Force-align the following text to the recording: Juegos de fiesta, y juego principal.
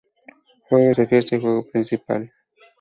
Juegos 0.67 0.97
de 0.97 1.05
fiesta, 1.05 1.35
y 1.35 1.41
juego 1.41 1.63
principal. 1.71 2.33